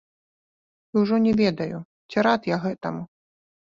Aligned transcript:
І 0.93 1.03
ўжо 1.03 1.15
не 1.27 1.33
ведаю, 1.43 1.77
ці 2.11 2.17
рад 2.31 2.53
я 2.57 2.63
гэтаму. 2.69 3.11